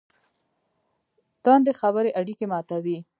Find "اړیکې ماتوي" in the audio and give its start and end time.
2.19-2.97